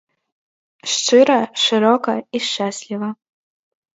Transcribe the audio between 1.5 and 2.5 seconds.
шырока і